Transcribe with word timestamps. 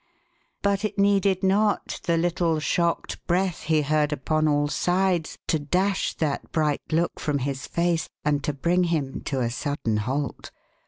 But 0.63 0.83
it 0.83 0.97
needed 0.97 1.43
not 1.43 1.99
the 2.05 2.17
little 2.17 2.59
shocked 2.59 3.23
breath 3.27 3.61
he 3.65 3.83
heard 3.83 4.11
upon 4.11 4.47
all 4.47 4.67
sides 4.67 5.37
to 5.45 5.59
dash 5.59 6.15
that 6.15 6.51
bright 6.51 6.81
look 6.91 7.19
from 7.19 7.37
his 7.37 7.67
face 7.67 8.09
and 8.25 8.43
to 8.43 8.51
bring 8.51 8.85
him 8.85 9.21
to 9.25 9.41
a 9.41 9.51
sudden 9.51 9.97
halt. 9.97 10.49